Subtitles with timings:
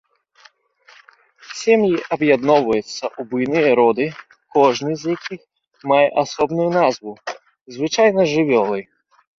[1.59, 4.05] Сем'і аб'ядноўваюцца ў буйныя роды,
[4.57, 5.41] кожны з якіх
[5.93, 7.13] мае асобную назву,
[7.79, 8.79] звычайна жывёлы.